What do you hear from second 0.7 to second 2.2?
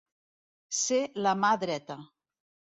Ser la mà dreta.